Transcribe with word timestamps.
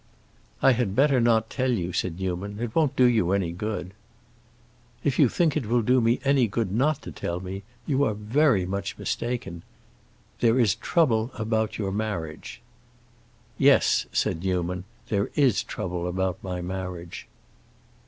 "I 0.63 0.71
had 0.71 0.95
better 0.95 1.21
not 1.21 1.47
tell 1.51 1.71
you," 1.71 1.93
said 1.93 2.19
Newman. 2.19 2.57
"It 2.59 2.73
won't 2.73 2.95
do 2.95 3.03
you 3.05 3.33
any 3.33 3.51
good." 3.51 3.93
"If 5.03 5.19
you 5.19 5.29
think 5.29 5.55
it 5.55 5.67
will 5.67 5.83
do 5.83 6.01
me 6.01 6.19
any 6.25 6.47
good 6.47 6.71
not 6.71 7.03
to 7.03 7.11
tell 7.11 7.39
me, 7.39 7.61
you 7.85 8.03
are 8.05 8.15
very 8.15 8.65
much 8.65 8.97
mistaken. 8.97 9.61
There 10.39 10.59
is 10.59 10.73
trouble 10.73 11.29
about 11.35 11.77
your 11.77 11.91
marriage." 11.91 12.61
"Yes," 13.59 14.07
said 14.11 14.43
Newman. 14.43 14.85
"There 15.09 15.29
is 15.35 15.61
trouble 15.61 16.07
about 16.07 16.39
my 16.43 16.61
marriage." 16.61 17.27